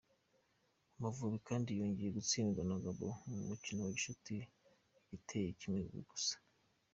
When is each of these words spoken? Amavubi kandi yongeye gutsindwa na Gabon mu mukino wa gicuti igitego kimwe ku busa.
Amavubi 0.95 1.37
kandi 1.47 1.69
yongeye 1.79 2.09
gutsindwa 2.17 2.61
na 2.69 2.77
Gabon 2.83 3.13
mu 3.33 3.39
mukino 3.49 3.79
wa 3.83 3.91
gicuti 3.97 4.35
igitego 5.03 5.49
kimwe 5.59 5.81
ku 5.89 5.99
busa. 6.07 6.35